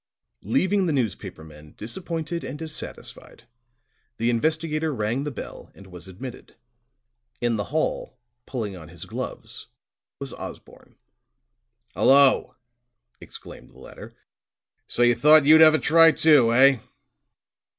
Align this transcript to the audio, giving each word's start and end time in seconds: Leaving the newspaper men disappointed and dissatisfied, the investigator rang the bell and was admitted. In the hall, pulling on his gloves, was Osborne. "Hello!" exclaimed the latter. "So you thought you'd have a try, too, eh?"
Leaving 0.41 0.87
the 0.87 0.91
newspaper 0.93 1.43
men 1.43 1.75
disappointed 1.77 2.43
and 2.43 2.57
dissatisfied, 2.57 3.43
the 4.17 4.31
investigator 4.31 4.91
rang 4.91 5.23
the 5.25 5.29
bell 5.29 5.71
and 5.75 5.85
was 5.85 6.07
admitted. 6.07 6.55
In 7.39 7.55
the 7.55 7.65
hall, 7.65 8.17
pulling 8.47 8.75
on 8.75 8.89
his 8.89 9.05
gloves, 9.05 9.67
was 10.17 10.33
Osborne. 10.33 10.95
"Hello!" 11.93 12.55
exclaimed 13.19 13.69
the 13.69 13.77
latter. 13.79 14.15
"So 14.87 15.03
you 15.03 15.13
thought 15.13 15.45
you'd 15.45 15.61
have 15.61 15.75
a 15.75 15.77
try, 15.77 16.11
too, 16.13 16.51
eh?" 16.51 16.79